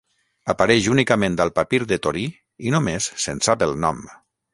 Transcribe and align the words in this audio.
Apareix 0.51 0.85
únicament 0.93 1.35
al 1.45 1.51
Papir 1.59 1.79
de 1.91 1.99
Torí 2.05 2.23
i 2.69 2.73
només 2.77 3.11
se'n 3.27 3.43
sap 3.49 3.67
el 3.67 3.77
nom. 3.85 4.01